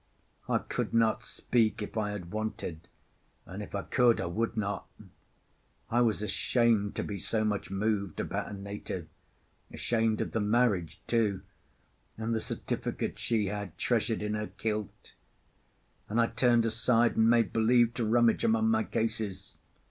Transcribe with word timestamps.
I 0.49 0.57
could 0.57 0.95
not 0.95 1.23
speak 1.23 1.83
if 1.83 1.95
I 1.95 2.09
had 2.09 2.31
wanted; 2.31 2.87
and 3.45 3.61
if 3.61 3.75
I 3.75 3.83
could, 3.83 4.19
I 4.19 4.25
would 4.25 4.57
not. 4.57 4.87
I 5.91 6.01
was 6.01 6.23
ashamed 6.23 6.95
to 6.95 7.03
be 7.03 7.19
so 7.19 7.45
much 7.45 7.69
moved 7.69 8.19
about 8.19 8.49
a 8.49 8.53
native, 8.55 9.07
ashamed 9.71 10.19
of 10.21 10.31
the 10.31 10.39
marriage 10.39 10.99
too, 11.05 11.43
and 12.17 12.33
the 12.33 12.39
certificate 12.39 13.19
she 13.19 13.45
had 13.45 13.77
treasured 13.77 14.23
in 14.23 14.33
her 14.33 14.47
kilt; 14.47 15.13
and 16.09 16.19
I 16.19 16.25
turned 16.25 16.65
aside 16.65 17.15
and 17.15 17.29
made 17.29 17.53
believe 17.53 17.93
to 17.93 18.03
rummage 18.03 18.43
among 18.43 18.69
my 18.71 18.83
cases. 18.83 19.59